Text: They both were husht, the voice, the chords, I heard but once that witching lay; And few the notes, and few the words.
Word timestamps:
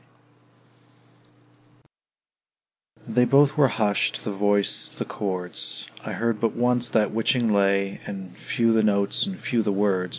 They 3.07 3.25
both 3.25 3.57
were 3.57 3.67
husht, 3.67 4.23
the 4.23 4.31
voice, 4.31 4.89
the 4.97 5.05
chords, 5.05 5.87
I 6.03 6.13
heard 6.13 6.39
but 6.39 6.53
once 6.55 6.89
that 6.89 7.11
witching 7.11 7.53
lay; 7.53 8.01
And 8.07 8.35
few 8.35 8.73
the 8.73 8.81
notes, 8.81 9.27
and 9.27 9.37
few 9.39 9.61
the 9.61 9.71
words. 9.71 10.09